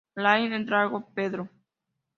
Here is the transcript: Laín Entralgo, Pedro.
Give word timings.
Laín 0.23 0.51
Entralgo, 0.53 0.99
Pedro. 1.17 1.43